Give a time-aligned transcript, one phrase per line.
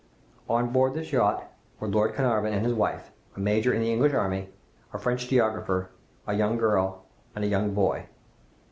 [0.49, 1.43] On board this yacht
[1.79, 4.49] were Lord Glenarvan and his wife, a major in the English army,
[4.93, 5.91] a French geographer,
[6.25, 7.03] a young girl,
[7.35, 8.07] and a young boy.